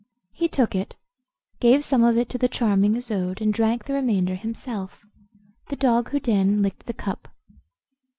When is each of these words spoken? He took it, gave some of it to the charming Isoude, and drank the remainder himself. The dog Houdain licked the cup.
He 0.31 0.47
took 0.47 0.73
it, 0.73 0.95
gave 1.59 1.83
some 1.83 2.03
of 2.03 2.17
it 2.17 2.27
to 2.29 2.39
the 2.39 2.47
charming 2.47 2.95
Isoude, 2.95 3.39
and 3.39 3.53
drank 3.53 3.85
the 3.85 3.93
remainder 3.93 4.33
himself. 4.33 5.05
The 5.69 5.75
dog 5.75 6.09
Houdain 6.09 6.63
licked 6.63 6.87
the 6.87 6.93
cup. 6.93 7.27